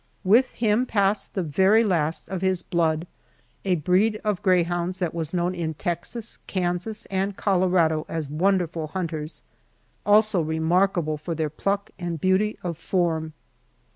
With 0.23 0.49
him 0.53 0.87
passed 0.87 1.35
the 1.35 1.43
very 1.43 1.83
last 1.83 2.27
of 2.27 2.41
his 2.41 2.63
blood, 2.63 3.05
a 3.63 3.75
breed 3.75 4.19
of 4.23 4.41
greyhounds 4.41 4.97
that 4.97 5.13
was 5.13 5.31
known 5.31 5.53
in 5.53 5.75
Texas, 5.75 6.39
Kansas, 6.47 7.05
and 7.11 7.37
Colorado 7.37 8.07
as 8.09 8.27
wonderful 8.27 8.87
hunters, 8.87 9.43
also 10.03 10.41
remarkable 10.41 11.17
for 11.19 11.35
their 11.35 11.51
pluck 11.51 11.91
and 11.99 12.19
beauty 12.19 12.57
of 12.63 12.79
form. 12.79 13.33